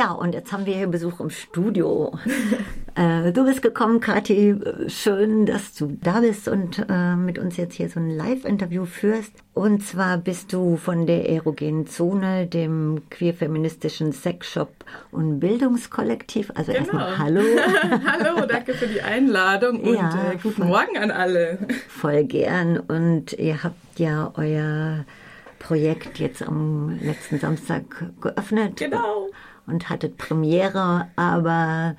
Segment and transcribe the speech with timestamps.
[0.00, 2.18] Ja, und jetzt haben wir hier Besuch im Studio.
[2.94, 4.56] äh, du bist gekommen, Kathi.
[4.88, 9.30] Schön, dass du da bist und äh, mit uns jetzt hier so ein Live-Interview führst.
[9.52, 14.72] Und zwar bist du von der erogenen Zone, dem queer-feministischen Sexshop
[15.10, 16.50] und Bildungskollektiv.
[16.54, 16.84] Also genau.
[16.84, 17.42] erstmal Hallo.
[18.06, 21.58] hallo, danke für die Einladung und ja, äh, guten voll, Morgen an alle.
[21.88, 22.78] Voll gern.
[22.78, 25.04] Und ihr habt ja euer
[25.58, 27.82] Projekt jetzt am letzten Samstag
[28.22, 28.78] geöffnet.
[28.78, 29.28] Genau.
[29.70, 31.96] Und hattet Premiere, aber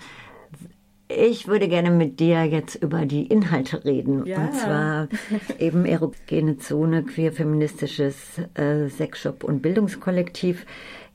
[1.07, 4.25] ich würde gerne mit dir jetzt über die Inhalte reden.
[4.25, 4.37] Ja.
[4.37, 5.07] Und zwar
[5.59, 10.65] eben erogene Zone, queer feministisches äh, Sexshop und Bildungskollektiv.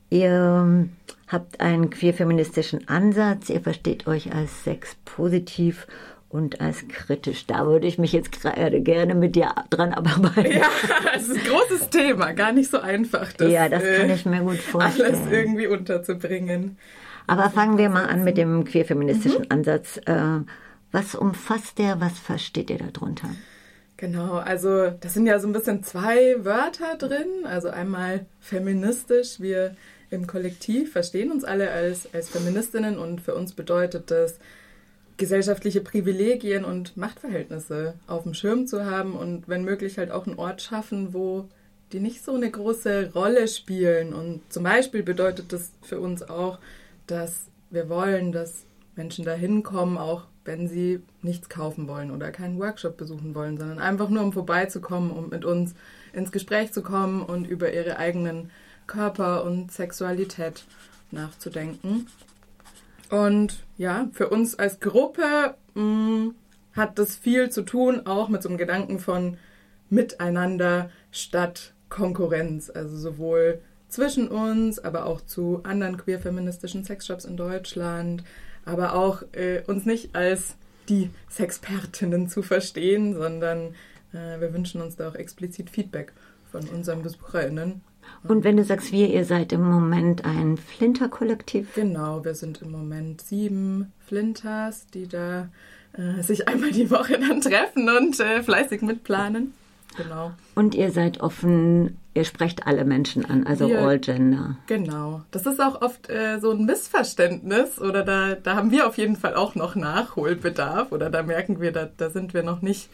[0.09, 0.87] Ihr
[1.27, 5.87] habt einen queer feministischen Ansatz, ihr versteht euch als sexpositiv
[6.29, 7.45] und als kritisch.
[7.45, 10.51] Da würde ich mich jetzt gerade gerne mit dir dran abarbeiten.
[10.51, 10.69] Ja,
[11.15, 13.31] es ist ein großes Thema, gar nicht so einfach.
[13.33, 15.15] Das, ja, das kann ich mir gut vorstellen.
[15.15, 16.77] Alles irgendwie unterzubringen.
[17.27, 19.47] Aber fangen wir mal an mit dem queer-feministischen mhm.
[19.49, 19.97] Ansatz.
[20.05, 20.41] Äh,
[20.91, 21.99] was umfasst der?
[21.99, 23.29] Was versteht ihr darunter?
[23.97, 27.45] Genau, also das sind ja so ein bisschen zwei Wörter drin.
[27.45, 29.39] Also einmal feministisch.
[29.39, 29.75] Wir
[30.09, 34.39] im Kollektiv verstehen uns alle als, als Feministinnen und für uns bedeutet das,
[35.17, 40.37] gesellschaftliche Privilegien und Machtverhältnisse auf dem Schirm zu haben und wenn möglich halt auch einen
[40.37, 41.49] Ort schaffen, wo
[41.91, 44.13] die nicht so eine große Rolle spielen.
[44.13, 46.59] Und zum Beispiel bedeutet das für uns auch,
[47.07, 48.63] dass wir wollen, dass
[48.95, 53.79] Menschen da hinkommen, auch wenn sie nichts kaufen wollen oder keinen Workshop besuchen wollen, sondern
[53.79, 55.75] einfach nur um vorbeizukommen, um mit uns
[56.13, 58.49] ins Gespräch zu kommen und über ihre eigenen
[58.87, 60.63] Körper und Sexualität
[61.11, 62.07] nachzudenken.
[63.09, 66.35] Und ja, für uns als Gruppe mh, mm,
[66.73, 69.37] hat das viel zu tun, auch mit so einem Gedanken von
[69.89, 72.69] Miteinander statt Konkurrenz.
[72.69, 78.23] Also sowohl zwischen uns, aber auch zu anderen queer-feministischen Sexshops in Deutschland,
[78.65, 80.55] aber auch äh, uns nicht als
[80.89, 83.75] die Sexpertinnen zu verstehen, sondern
[84.13, 86.13] äh, wir wünschen uns da auch explizit Feedback
[86.51, 87.81] von unseren BesucherInnen.
[88.27, 91.75] Und wenn du sagst wir, ihr seid im Moment ein Flinter-Kollektiv?
[91.75, 95.49] Genau, wir sind im Moment sieben Flinters, die da
[95.93, 99.53] äh, sich einmal die Woche dann treffen und äh, fleißig mitplanen.
[99.95, 100.31] Genau.
[100.53, 104.57] Und ihr seid offen, ihr sprecht alle Menschen an, also wir, all gender.
[104.67, 105.23] Genau.
[105.31, 109.15] Das ist auch oft äh, so ein Missverständnis oder da, da haben wir auf jeden
[109.15, 112.89] Fall auch noch Nachholbedarf oder da merken wir, da, da sind wir noch nicht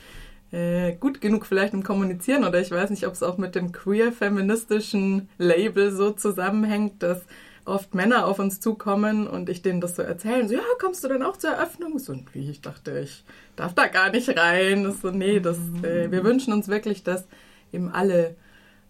[0.53, 3.72] äh, gut genug vielleicht im Kommunizieren oder ich weiß nicht, ob es auch mit dem
[3.72, 7.24] queer-feministischen Label so zusammenhängt, dass
[7.66, 11.08] oft Männer auf uns zukommen und ich denen das so erzählen, so, ja, kommst du
[11.08, 11.97] dann auch zur Eröffnung?
[11.97, 13.24] So, und wie, ich dachte, ich
[13.56, 14.84] darf da gar nicht rein.
[14.84, 17.25] Das so, nee, das, äh, wir wünschen uns wirklich, dass
[17.72, 18.35] eben alle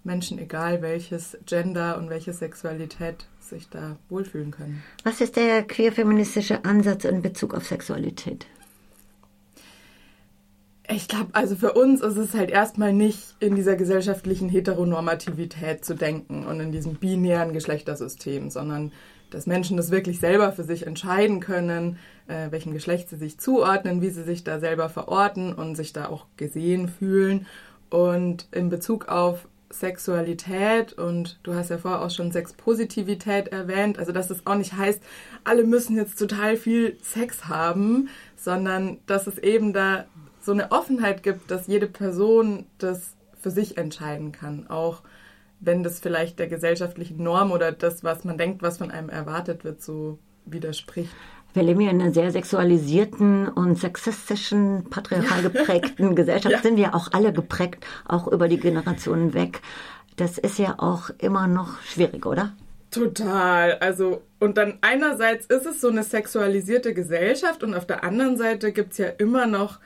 [0.04, 4.84] Menschen, egal welches Gender und welche Sexualität, sich da wohlfühlen können.
[5.04, 8.48] Was ist der queer-feministische Ansatz in Bezug auf Sexualität?
[10.96, 15.96] Ich glaube, also für uns ist es halt erstmal nicht in dieser gesellschaftlichen Heteronormativität zu
[15.96, 18.92] denken und in diesem binären Geschlechtersystem, sondern
[19.32, 24.04] dass Menschen das wirklich selber für sich entscheiden können, äh, welchem Geschlecht sie sich zuordnen,
[24.04, 27.48] wie sie sich da selber verorten und sich da auch gesehen fühlen.
[27.90, 34.12] Und in Bezug auf Sexualität und du hast ja vorher auch schon Sexpositivität erwähnt, also
[34.12, 35.02] dass es auch nicht heißt,
[35.44, 40.06] alle müssen jetzt total viel Sex haben, sondern dass es eben da
[40.44, 45.02] so eine Offenheit gibt, dass jede Person das für sich entscheiden kann, auch
[45.60, 49.64] wenn das vielleicht der gesellschaftlichen Norm oder das, was man denkt, was von einem erwartet
[49.64, 51.14] wird, so widerspricht.
[51.54, 56.52] Wir leben ja in einer sehr sexualisierten und sexistischen, patriarchal geprägten Gesellschaft.
[56.52, 56.62] Ja.
[56.62, 59.62] Sind wir auch alle geprägt, auch über die Generationen weg.
[60.16, 62.54] Das ist ja auch immer noch schwierig, oder?
[62.90, 63.74] Total.
[63.80, 68.72] Also, und dann einerseits ist es so eine sexualisierte Gesellschaft und auf der anderen Seite
[68.72, 69.80] gibt es ja immer noch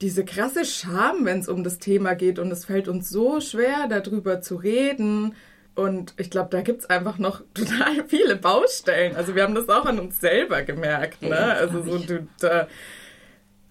[0.00, 3.88] diese krasse Scham, wenn es um das Thema geht und es fällt uns so schwer,
[3.88, 5.34] darüber zu reden.
[5.74, 9.16] Und ich glaube, da gibt es einfach noch total viele Baustellen.
[9.16, 11.22] Also wir haben das auch an uns selber gemerkt.
[11.22, 11.30] Ne?
[11.30, 12.68] Ja, also so du, da,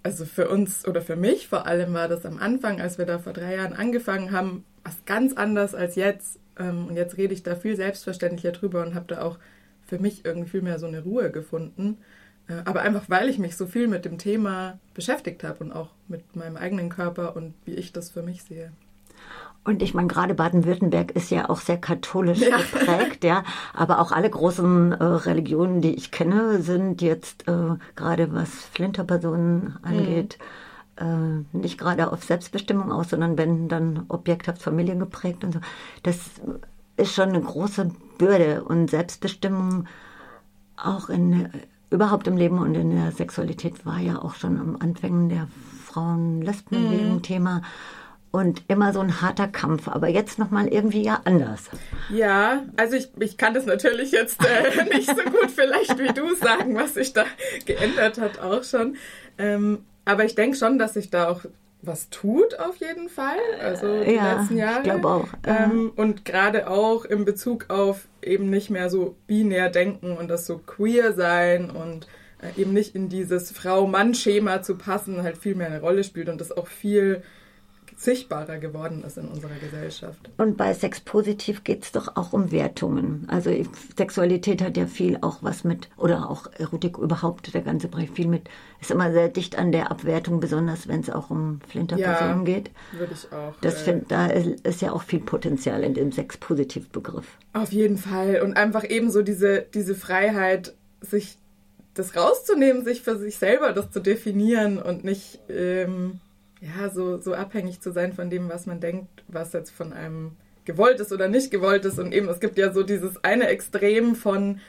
[0.04, 3.20] also für uns oder für mich vor allem war das am Anfang, als wir da
[3.20, 6.40] vor drei Jahren angefangen haben, was ganz anders als jetzt.
[6.58, 9.38] Ähm, und jetzt rede ich da viel selbstverständlicher drüber und habe da auch
[9.88, 11.98] für mich irgendwie viel mehr so eine Ruhe gefunden.
[12.48, 15.90] Äh, aber einfach, weil ich mich so viel mit dem Thema beschäftigt habe und auch
[16.08, 18.72] mit meinem eigenen Körper und wie ich das für mich sehe.
[19.64, 22.58] Und ich meine, gerade Baden-Württemberg ist ja auch sehr katholisch ja.
[22.58, 23.44] geprägt, ja.
[23.74, 29.78] Aber auch alle großen äh, Religionen, die ich kenne, sind jetzt äh, gerade was Flinterpersonen
[29.82, 30.38] angeht,
[31.02, 31.46] mhm.
[31.54, 35.60] äh, nicht gerade auf Selbstbestimmung aus, sondern wenn dann objekthaft Familien geprägt und so.
[36.04, 36.20] Das
[36.98, 37.90] ist schon eine große
[38.20, 39.88] Bürde und Selbstbestimmung
[40.78, 41.50] auch in,
[41.90, 45.48] überhaupt im Leben und in der Sexualität war ja auch schon am Anfang der
[45.86, 47.22] Frauen-Lesben-Bewegung mhm.
[47.24, 47.62] Thema
[48.32, 51.70] und immer so ein harter Kampf, aber jetzt nochmal irgendwie ja anders.
[52.10, 56.36] Ja, also ich, ich kann das natürlich jetzt äh, nicht so gut vielleicht wie du
[56.36, 57.24] sagen, was sich da
[57.66, 58.98] geändert hat auch schon.
[59.38, 61.46] Ähm, aber ich denke schon, dass sich da auch
[61.82, 64.78] was tut auf jeden Fall, also die ja, letzten Jahre.
[64.80, 65.28] Ich glaube auch.
[65.46, 70.46] Ähm, und gerade auch in Bezug auf eben nicht mehr so binär denken und das
[70.46, 72.08] so queer sein und
[72.42, 76.42] äh, eben nicht in dieses Frau-Mann-Schema zu passen, halt viel mehr eine Rolle spielt und
[76.42, 77.24] das auch viel
[77.96, 80.30] sichtbarer geworden ist in unserer Gesellschaft.
[80.38, 83.26] Und bei Sex Positiv geht es doch auch um Wertungen.
[83.30, 83.52] Also
[83.98, 88.28] Sexualität hat ja viel auch was mit, oder auch Erotik überhaupt, der ganze Bereich viel
[88.28, 88.50] mit,
[88.82, 92.72] ist immer sehr dicht an der Abwertung, besonders wenn es auch um Flinterpersonen ja, geht.
[92.92, 93.54] würde ich auch.
[93.62, 97.38] Das äh, find, da ist, ja auch viel Potenzial in dem Sex Positiv Begriff.
[97.54, 98.42] Auf jeden Fall.
[98.42, 101.38] Und einfach eben so diese, diese Freiheit, sich
[101.94, 106.20] das rauszunehmen, sich für sich selber das zu definieren und nicht ähm,
[106.66, 110.32] ja, so, so abhängig zu sein von dem, was man denkt, was jetzt von einem
[110.66, 112.00] gewollt ist oder nicht gewollt ist.
[112.00, 114.60] Und eben, es gibt ja so dieses eine Extrem von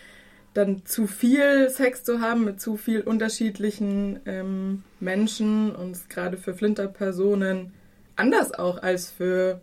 [0.52, 6.54] dann zu viel Sex zu haben mit zu viel unterschiedlichen ähm, Menschen und gerade für
[6.54, 7.72] Flinterpersonen
[8.16, 9.60] anders auch als für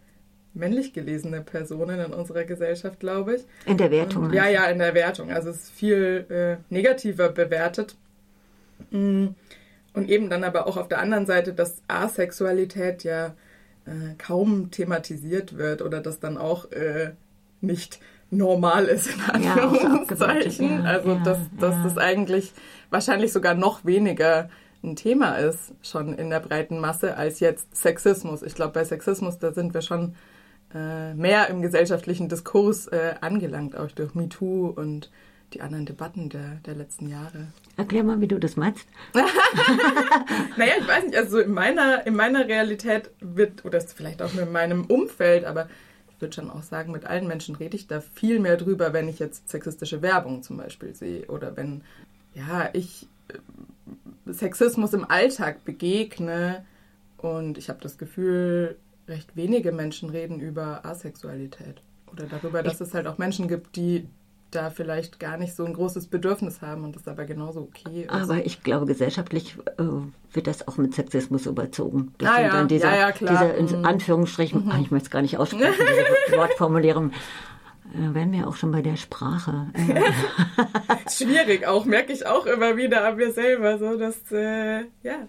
[0.53, 3.43] männlich gelesene Personen in unserer Gesellschaft, glaube ich.
[3.65, 4.25] In der Wertung.
[4.25, 5.31] Und, ja, ja, in der Wertung.
[5.31, 7.95] Also es ist viel äh, negativer bewertet.
[8.91, 9.33] Mhm.
[9.93, 13.35] Und eben dann aber auch auf der anderen Seite, dass Asexualität ja
[13.85, 17.11] äh, kaum thematisiert wird oder dass dann auch äh,
[17.61, 17.99] nicht
[18.31, 20.83] normal ist, in Anführungszeichen.
[20.83, 21.83] Ja, also, ja, dass, dass ja.
[21.83, 22.53] das eigentlich
[22.89, 24.49] wahrscheinlich sogar noch weniger
[24.83, 28.43] ein Thema ist, schon in der breiten Masse, als jetzt Sexismus.
[28.43, 30.15] Ich glaube, bei Sexismus, da sind wir schon
[30.73, 35.09] äh, mehr im gesellschaftlichen Diskurs äh, angelangt, auch durch MeToo und
[35.53, 37.47] die anderen Debatten der, der letzten Jahre.
[37.77, 38.87] Erklär mal, wie du das meinst.
[40.57, 44.51] naja, ich weiß nicht, also in meiner, in meiner Realität wird, oder vielleicht auch in
[44.51, 45.69] meinem Umfeld, aber
[46.09, 49.07] ich würde schon auch sagen, mit allen Menschen rede ich da viel mehr drüber, wenn
[49.07, 51.83] ich jetzt sexistische Werbung zum Beispiel sehe oder wenn,
[52.33, 56.65] ja, ich äh, Sexismus im Alltag begegne
[57.17, 58.77] und ich habe das Gefühl,
[59.07, 64.07] recht wenige Menschen reden über Asexualität oder darüber, dass es halt auch Menschen gibt, die
[64.55, 68.09] da vielleicht gar nicht so ein großes Bedürfnis haben und das aber genauso okay ist.
[68.09, 69.83] Aber ich glaube, gesellschaftlich äh,
[70.33, 72.13] wird das auch mit Sexismus überzogen.
[72.17, 72.51] Das ah, sind ja.
[72.51, 73.85] dann diese, ja, ja, diese in mhm.
[73.85, 74.71] Anführungsstrichen, mhm.
[74.71, 77.11] ach, ich möchte es gar nicht aussprechen, diese Wortformulierung.
[77.93, 79.67] Äh, wären wir auch schon bei der Sprache.
[81.09, 85.27] Schwierig auch, merke ich auch immer wieder an mir selber, so dass, äh, ja,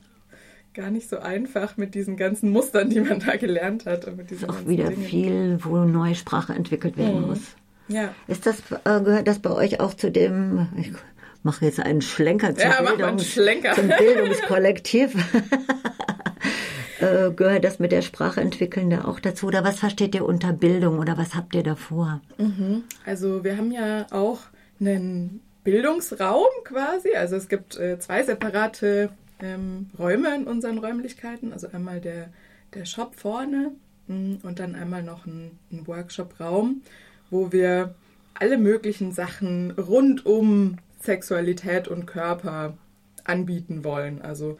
[0.74, 4.06] gar nicht so einfach mit diesen ganzen Mustern, die man da gelernt hat.
[4.06, 5.04] Und mit diesen ist auch wieder Dingen.
[5.04, 7.26] viel, wo neue Sprache entwickelt werden mhm.
[7.28, 7.56] muss.
[7.88, 8.14] Ja.
[8.28, 10.92] Ist das, äh, gehört das bei euch auch zu dem, ich
[11.42, 13.74] mache jetzt einen Schlenker, zum, ja, Bildungs, Schlenker.
[13.74, 15.14] zum Bildungskollektiv.
[17.00, 19.46] äh, gehört das mit der Sprachentwickeln da auch dazu?
[19.46, 22.20] Oder was versteht ihr unter Bildung oder was habt ihr davor?
[22.38, 22.84] Mhm.
[23.04, 24.40] Also wir haben ja auch
[24.80, 27.14] einen Bildungsraum quasi.
[27.14, 29.10] Also es gibt äh, zwei separate
[29.40, 31.52] ähm, Räume in unseren Räumlichkeiten.
[31.52, 32.30] Also einmal der,
[32.74, 33.72] der Shop vorne
[34.06, 36.82] mm, und dann einmal noch ein, ein Workshop-Raum
[37.30, 37.94] wo wir
[38.34, 42.76] alle möglichen Sachen rund um Sexualität und Körper
[43.24, 44.22] anbieten wollen.
[44.22, 44.58] Also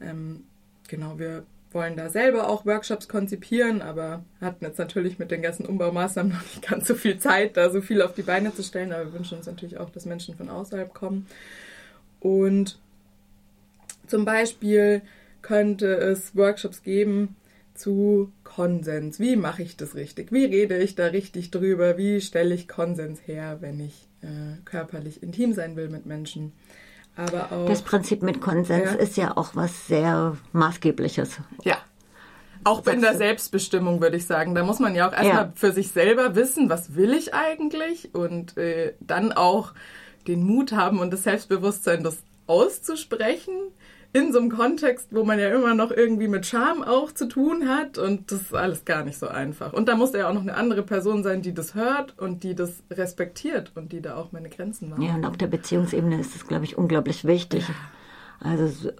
[0.00, 0.44] ähm,
[0.88, 5.66] genau, wir wollen da selber auch Workshops konzipieren, aber hatten jetzt natürlich mit den ganzen
[5.66, 8.92] Umbaumaßnahmen noch nicht ganz so viel Zeit, da so viel auf die Beine zu stellen.
[8.92, 11.26] Aber wir wünschen uns natürlich auch, dass Menschen von außerhalb kommen.
[12.20, 12.78] Und
[14.06, 15.02] zum Beispiel
[15.40, 17.36] könnte es Workshops geben,
[17.74, 19.18] zu Konsens.
[19.18, 20.32] Wie mache ich das richtig?
[20.32, 21.96] Wie rede ich da richtig drüber?
[21.98, 26.52] Wie stelle ich Konsens her, wenn ich äh, körperlich intim sein will mit Menschen?
[27.16, 28.98] Aber auch, das Prinzip mit Konsens ja.
[28.98, 31.40] ist ja auch was sehr Maßgebliches.
[31.64, 31.78] Ja.
[32.64, 34.54] Auch in der Selbstbestimmung würde ich sagen.
[34.54, 35.52] Da muss man ja auch erstmal ja.
[35.54, 39.74] für sich selber wissen, was will ich eigentlich und äh, dann auch
[40.28, 43.54] den Mut haben und das Selbstbewusstsein, das auszusprechen
[44.14, 47.68] in so einem Kontext, wo man ja immer noch irgendwie mit Charme auch zu tun
[47.68, 49.72] hat und das ist alles gar nicht so einfach.
[49.72, 52.54] Und da muss ja auch noch eine andere Person sein, die das hört und die
[52.54, 55.02] das respektiert und die da auch meine Grenzen macht.
[55.02, 57.66] Ja, und auf der Beziehungsebene ist es, glaube ich, unglaublich wichtig.
[57.68, 57.74] Ja.
[58.50, 58.94] Also äh,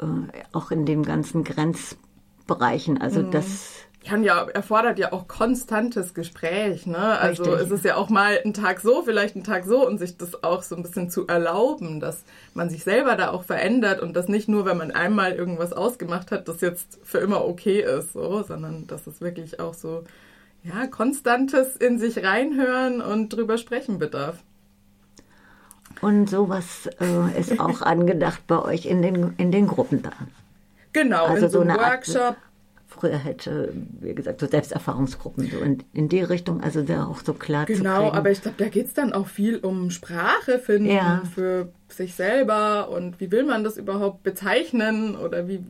[0.53, 3.01] auch in den ganzen Grenzbereichen.
[3.01, 3.33] Also mhm.
[3.33, 7.19] das kann ja, erfordert ja auch konstantes Gespräch, ne?
[7.19, 7.67] Also Richtig.
[7.67, 10.43] es ist ja auch mal ein Tag so, vielleicht ein Tag so und sich das
[10.43, 14.29] auch so ein bisschen zu erlauben, dass man sich selber da auch verändert und das
[14.29, 18.43] nicht nur, wenn man einmal irgendwas ausgemacht hat, das jetzt für immer okay ist, so,
[18.43, 20.05] sondern dass es wirklich auch so,
[20.65, 24.39] ja, konstantes in sich reinhören und drüber sprechen bedarf.
[26.01, 30.29] Und sowas äh, ist auch angedacht bei euch in den, in den Gruppen dann.
[30.93, 32.21] Genau, also in so, so einem Workshop.
[32.21, 32.37] Art,
[32.93, 37.35] früher hätte, wie gesagt, so Selbsterfahrungsgruppen so in, in die Richtung, also da auch so
[37.35, 40.59] klar genau, zu Genau, aber ich glaube, da geht es dann auch viel um Sprache
[40.59, 41.23] finden ja.
[41.35, 45.65] für sich selber und wie will man das überhaupt bezeichnen oder wie,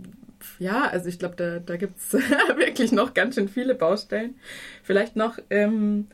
[0.58, 2.12] ja, also ich glaube, da, da gibt es
[2.56, 4.34] wirklich noch ganz schön viele Baustellen.
[4.82, 6.08] Vielleicht noch, ähm,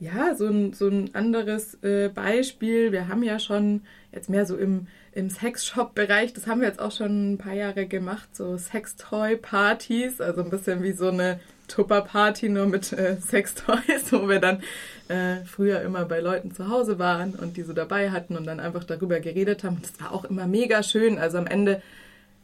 [0.00, 2.92] ja, so ein, so ein anderes äh, Beispiel.
[2.92, 6.92] Wir haben ja schon jetzt mehr so im, im Sexshop-Bereich, das haben wir jetzt auch
[6.92, 12.66] schon ein paar Jahre gemacht, so Sextoy-Partys, also ein bisschen wie so eine Tupper-Party nur
[12.66, 14.62] mit äh, Sextoys, wo wir dann
[15.08, 18.60] äh, früher immer bei Leuten zu Hause waren und die so dabei hatten und dann
[18.60, 19.78] einfach darüber geredet haben.
[19.82, 21.18] Das war auch immer mega schön.
[21.18, 21.82] Also am Ende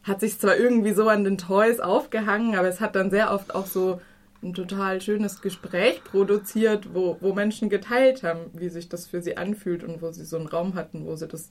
[0.03, 3.55] hat sich zwar irgendwie so an den Toys aufgehangen, aber es hat dann sehr oft
[3.55, 4.01] auch so
[4.45, 9.37] ein total schönes Gespräch produziert, wo, wo Menschen geteilt haben, wie sich das für sie
[9.37, 11.51] anfühlt und wo sie so einen Raum hatten, wo sie das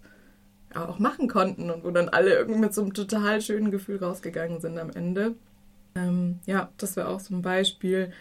[0.74, 4.60] auch machen konnten und wo dann alle irgendwie mit so einem total schönen Gefühl rausgegangen
[4.60, 5.36] sind am Ende.
[5.96, 8.12] Ähm, ja, das wäre auch so ein Beispiel.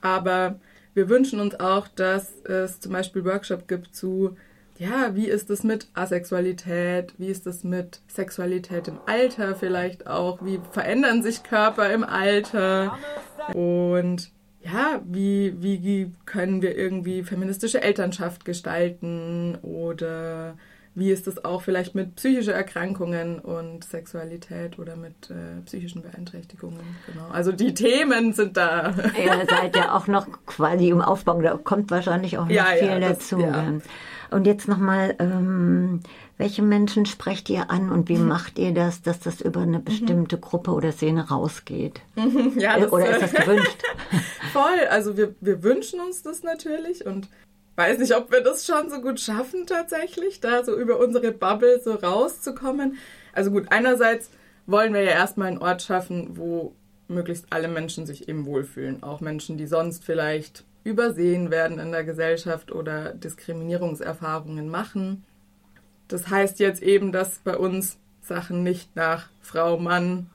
[0.00, 0.58] Aber
[0.94, 4.36] wir wünschen uns auch, dass es zum Beispiel Workshop gibt zu
[4.78, 7.14] ja, wie ist es mit Asexualität?
[7.18, 10.38] Wie ist es mit Sexualität im Alter vielleicht auch?
[10.42, 12.98] Wie verändern sich Körper im Alter?
[13.54, 19.58] Und ja, wie, wie können wir irgendwie feministische Elternschaft gestalten?
[19.62, 20.56] Oder
[20.96, 26.80] wie ist es auch vielleicht mit psychischen Erkrankungen und Sexualität oder mit äh, psychischen Beeinträchtigungen?
[27.06, 27.28] Genau.
[27.32, 28.94] Also die Themen sind da.
[29.22, 32.88] Ihr seid ja auch noch quasi im Aufbau, da kommt wahrscheinlich auch noch ja, viel
[32.88, 33.40] ja, das, dazu.
[33.40, 33.72] Ja.
[34.34, 36.00] Und jetzt nochmal, ähm,
[36.38, 38.26] welche Menschen sprecht ihr an und wie mhm.
[38.26, 39.84] macht ihr das, dass das über eine mhm.
[39.84, 42.00] bestimmte Gruppe oder Szene rausgeht?
[42.56, 43.82] ja, das, oder ist das gewünscht?
[44.52, 47.28] Voll, also wir, wir wünschen uns das natürlich und
[47.76, 51.80] weiß nicht, ob wir das schon so gut schaffen tatsächlich, da so über unsere Bubble
[51.80, 52.98] so rauszukommen.
[53.32, 54.30] Also gut, einerseits
[54.66, 56.74] wollen wir ja erstmal einen Ort schaffen, wo
[57.06, 59.04] möglichst alle Menschen sich eben wohlfühlen.
[59.04, 65.24] Auch Menschen, die sonst vielleicht übersehen werden in der Gesellschaft oder Diskriminierungserfahrungen machen.
[66.08, 70.30] Das heißt jetzt eben, dass bei uns Sachen nicht nach Frau, Mann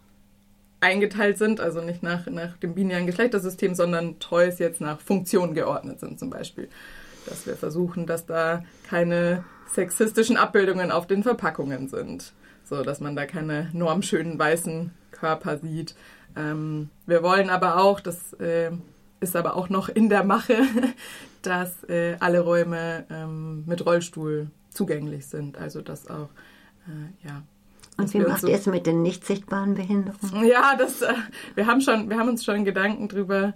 [0.81, 5.99] eingeteilt sind, also nicht nach, nach dem binären Geschlechtersystem, sondern Toys jetzt nach Funktion geordnet
[5.99, 6.69] sind zum Beispiel.
[7.25, 13.15] Dass wir versuchen, dass da keine sexistischen Abbildungen auf den Verpackungen sind, so dass man
[13.15, 15.95] da keine normschönen weißen Körper sieht.
[16.35, 18.71] Ähm, wir wollen aber auch, dass äh,
[19.19, 20.57] ist aber auch noch in der Mache,
[21.41, 25.57] dass äh, alle Räume ähm, mit Rollstuhl zugänglich sind.
[25.57, 26.29] Also dass auch,
[26.87, 27.43] äh, ja.
[27.97, 30.45] Und wie macht so, ihr es mit den nicht sichtbaren Behinderungen?
[30.45, 31.13] Ja, das, äh,
[31.55, 33.53] wir haben schon, wir haben uns schon Gedanken drüber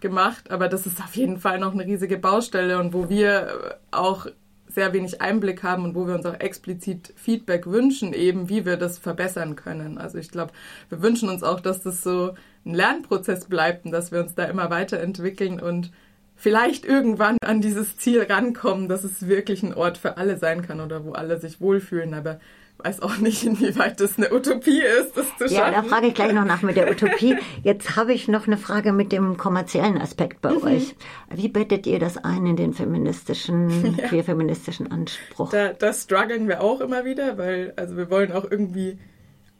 [0.00, 3.74] gemacht, aber das ist auf jeden Fall noch eine riesige Baustelle und wo wir äh,
[3.92, 4.26] auch
[4.76, 8.76] sehr wenig Einblick haben und wo wir uns auch explizit Feedback wünschen, eben wie wir
[8.76, 9.96] das verbessern können.
[9.96, 10.52] Also ich glaube,
[10.90, 12.34] wir wünschen uns auch, dass das so
[12.66, 15.92] ein Lernprozess bleibt und dass wir uns da immer weiterentwickeln und
[16.36, 20.80] vielleicht irgendwann an dieses Ziel rankommen, dass es wirklich ein Ort für alle sein kann
[20.80, 22.12] oder wo alle sich wohlfühlen.
[22.12, 22.38] Aber
[22.78, 25.54] weiß auch nicht, inwieweit das eine Utopie ist, das zu schaffen.
[25.54, 27.36] Ja, da frage ich gleich noch nach mit der Utopie.
[27.62, 30.62] Jetzt habe ich noch eine Frage mit dem kommerziellen Aspekt bei mhm.
[30.62, 30.94] euch.
[31.34, 34.08] Wie bettet ihr das ein in den feministischen, ja.
[34.08, 35.50] queer-feministischen Anspruch?
[35.50, 38.98] Da, da strugglen wir auch immer wieder, weil also wir wollen auch irgendwie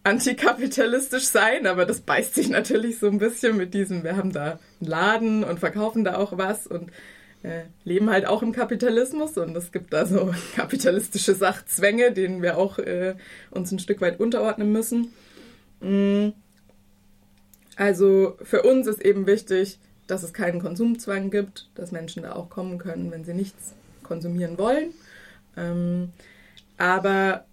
[0.05, 4.61] antikapitalistisch sein, aber das beißt sich natürlich so ein bisschen mit diesem, wir haben da
[4.81, 6.93] einen Laden und verkaufen da auch was und
[7.47, 12.59] äh, leben halt auch im Kapitalismus und es gibt da so kapitalistische Sachzwänge, denen wir
[12.59, 13.15] auch äh,
[13.53, 15.13] uns ein Stück weit unterordnen müssen.
[15.81, 16.31] Mm.
[17.77, 22.49] Also für uns ist eben wichtig, dass es keinen Konsumzwang gibt, dass Menschen da auch
[22.49, 24.95] kommen können, wenn sie nichts konsumieren wollen.
[25.57, 26.11] Ähm,
[26.79, 27.45] aber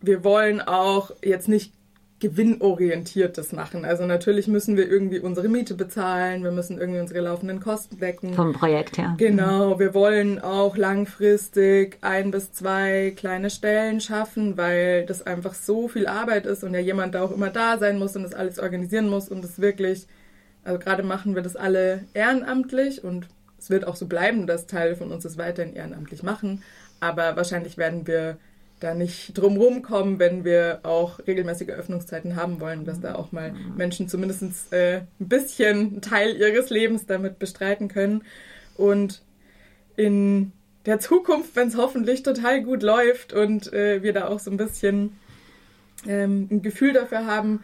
[0.00, 1.72] wir wollen auch jetzt nicht
[2.18, 3.84] gewinnorientiertes machen.
[3.84, 8.32] Also natürlich müssen wir irgendwie unsere Miete bezahlen, wir müssen irgendwie unsere laufenden Kosten decken.
[8.32, 9.14] Vom Projekt her.
[9.18, 15.88] Genau, wir wollen auch langfristig ein bis zwei kleine Stellen schaffen, weil das einfach so
[15.88, 18.58] viel Arbeit ist und ja jemand da auch immer da sein muss und das alles
[18.58, 20.06] organisieren muss und es wirklich,
[20.64, 24.96] also gerade machen wir das alle ehrenamtlich und es wird auch so bleiben, dass Teile
[24.96, 26.62] von uns das weiterhin ehrenamtlich machen,
[26.98, 28.38] aber wahrscheinlich werden wir
[28.80, 33.54] da nicht drumherum kommen, wenn wir auch regelmäßige Öffnungszeiten haben wollen, dass da auch mal
[33.76, 38.22] Menschen zumindest äh, ein bisschen einen Teil ihres Lebens damit bestreiten können.
[38.76, 39.22] Und
[39.96, 40.52] in
[40.84, 44.58] der Zukunft, wenn es hoffentlich total gut läuft und äh, wir da auch so ein
[44.58, 45.16] bisschen
[46.06, 47.60] ähm, ein Gefühl dafür haben,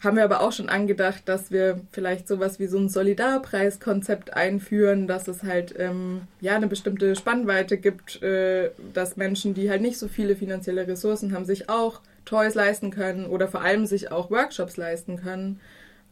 [0.00, 5.06] haben wir aber auch schon angedacht, dass wir vielleicht sowas wie so ein Solidarpreiskonzept einführen,
[5.06, 9.98] dass es halt ähm, ja eine bestimmte Spannweite gibt, äh, dass Menschen, die halt nicht
[9.98, 14.30] so viele finanzielle Ressourcen haben, sich auch Toys leisten können oder vor allem sich auch
[14.30, 15.60] Workshops leisten können.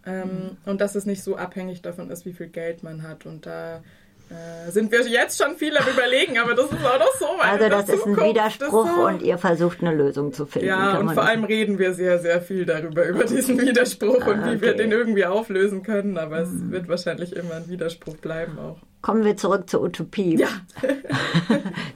[0.07, 0.57] Ähm, mhm.
[0.64, 3.26] Und dass es nicht so abhängig davon ist, wie viel Geld man hat.
[3.26, 3.83] Und da
[4.31, 7.61] äh, sind wir jetzt schon viel am Überlegen, aber das ist auch noch so weit
[7.61, 10.69] Also das ist ein Widerspruch und ihr versucht eine Lösung zu finden.
[10.69, 14.47] Ja, und vor allem reden wir sehr, sehr viel darüber, über diesen Widerspruch ah, und
[14.47, 16.73] wie wir den irgendwie auflösen können, aber es hm.
[16.73, 18.78] wird wahrscheinlich immer ein Widerspruch bleiben auch.
[19.02, 20.38] Kommen wir zurück zur Utopie.
[20.38, 20.49] Ja.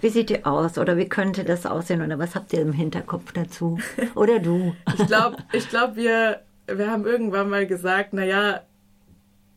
[0.02, 3.32] wie sieht die aus oder wie könnte das aussehen oder was habt ihr im Hinterkopf
[3.32, 3.78] dazu?
[4.14, 4.74] Oder du?
[4.98, 8.60] ich glaube, ich glaub, wir, wir haben irgendwann mal gesagt, naja,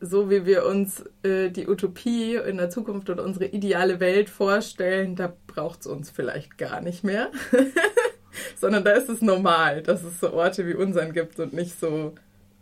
[0.02, 5.14] so wie wir uns äh, die Utopie in der Zukunft oder unsere ideale Welt vorstellen,
[5.14, 7.30] da braucht es uns vielleicht gar nicht mehr.
[8.56, 12.14] Sondern da ist es normal, dass es so Orte wie unseren gibt und nicht so,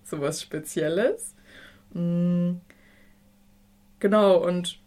[0.05, 1.35] so was Spezielles.
[1.95, 2.61] Mhm.
[4.01, 4.79] Genau, und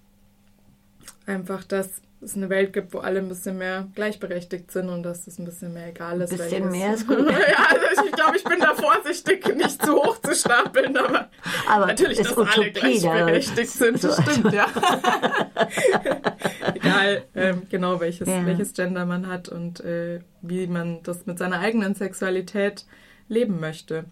[1.25, 5.27] einfach, dass es eine Welt gibt, wo alle ein bisschen mehr gleichberechtigt sind und dass
[5.27, 6.31] es ein bisschen mehr egal ist.
[6.31, 7.29] Ein bisschen mehr ist gut.
[7.29, 11.29] ja, also ich glaube, ich bin da vorsichtig, nicht zu hoch zu stapeln, aber,
[11.67, 14.65] aber natürlich, dass Utopie, alle gleichberechtigt sind, so, stimmt, ja.
[16.73, 18.45] egal, ähm, genau welches, ja.
[18.45, 22.85] welches Gender man hat und äh, wie man das mit seiner eigenen Sexualität
[23.27, 24.05] leben möchte.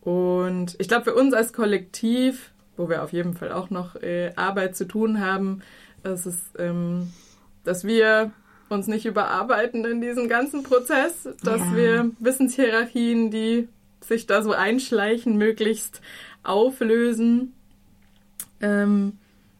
[0.00, 4.32] Und ich glaube, für uns als Kollektiv, wo wir auf jeden Fall auch noch äh,
[4.36, 5.62] Arbeit zu tun haben,
[6.02, 7.12] es ist ähm,
[7.68, 8.32] dass wir
[8.70, 11.76] uns nicht überarbeiten in diesem ganzen Prozess, dass ja.
[11.76, 13.68] wir Wissenshierarchien, die
[14.00, 16.00] sich da so einschleichen, möglichst
[16.42, 17.52] auflösen.
[18.60, 19.18] Ähm,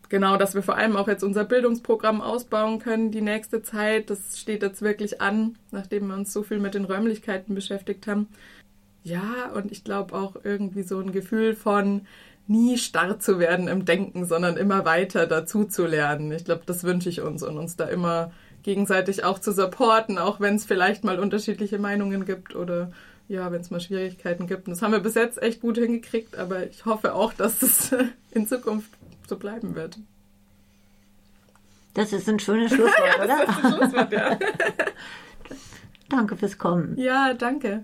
[0.09, 4.09] genau, dass wir vor allem auch jetzt unser Bildungsprogramm ausbauen können die nächste Zeit.
[4.09, 8.29] Das steht jetzt wirklich an, nachdem wir uns so viel mit den Räumlichkeiten beschäftigt haben.
[9.05, 12.07] Ja, und ich glaube auch irgendwie so ein Gefühl von,
[12.49, 16.33] nie starr zu werden im Denken, sondern immer weiter dazu zu lernen.
[16.33, 20.41] Ich glaube, das wünsche ich uns und uns da immer gegenseitig auch zu supporten, auch
[20.41, 22.91] wenn es vielleicht mal unterschiedliche Meinungen gibt oder
[23.29, 24.67] ja, wenn es mal Schwierigkeiten gibt.
[24.67, 27.95] Und das haben wir bis jetzt echt gut hingekriegt, aber ich hoffe auch, dass es
[28.33, 28.91] in Zukunft
[29.27, 29.99] so bleiben wird.
[31.95, 33.53] Das ist ein schönes Schlusswort, ja, oder?
[33.53, 34.39] Schlusswort, ja.
[36.09, 36.97] danke fürs Kommen.
[36.97, 37.83] Ja, danke.